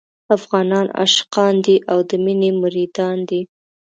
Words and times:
افغانان 0.37 0.85
عاشقان 0.99 1.55
دي 1.65 1.75
او 1.91 1.97
د 2.09 2.11
مينې 2.23 2.49
مريدان 2.61 3.17
دي. 3.29 3.41